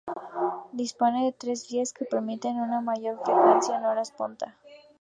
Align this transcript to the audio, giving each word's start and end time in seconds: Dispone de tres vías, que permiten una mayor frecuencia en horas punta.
Dispone 0.73 1.25
de 1.25 1.31
tres 1.31 1.67
vías, 1.69 1.93
que 1.93 2.05
permiten 2.05 2.59
una 2.59 2.81
mayor 2.81 3.21
frecuencia 3.23 3.77
en 3.77 3.85
horas 3.85 4.11
punta. 4.11 4.57